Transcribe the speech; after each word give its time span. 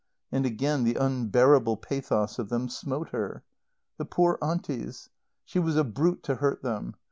And 0.31 0.47
again 0.47 0.83
the 0.83 0.95
unbearable 0.95 1.77
pathos 1.77 2.39
of 2.39 2.49
them 2.49 2.69
smote 2.69 3.09
her. 3.09 3.43
The 3.99 4.05
poor 4.05 4.39
Aunties. 4.41 5.09
She 5.45 5.59
was 5.59 5.75
a 5.75 5.83
brute 5.83 6.23
to 6.23 6.37
hurt 6.37 6.63
them. 6.63 6.95